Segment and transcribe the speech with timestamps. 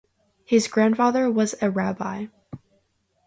[0.45, 2.25] His grandfather was a rabbi.